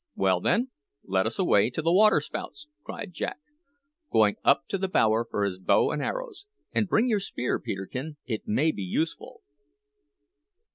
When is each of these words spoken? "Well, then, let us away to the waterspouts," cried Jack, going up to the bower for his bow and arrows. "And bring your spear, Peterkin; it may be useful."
"Well, 0.15 0.41
then, 0.41 0.71
let 1.03 1.27
us 1.27 1.37
away 1.37 1.69
to 1.69 1.79
the 1.83 1.93
waterspouts," 1.93 2.65
cried 2.83 3.13
Jack, 3.13 3.37
going 4.11 4.35
up 4.43 4.65
to 4.69 4.79
the 4.79 4.87
bower 4.87 5.23
for 5.23 5.43
his 5.45 5.59
bow 5.59 5.91
and 5.91 6.01
arrows. 6.01 6.47
"And 6.73 6.87
bring 6.89 7.07
your 7.07 7.19
spear, 7.19 7.59
Peterkin; 7.59 8.17
it 8.25 8.47
may 8.47 8.71
be 8.71 8.81
useful." 8.81 9.43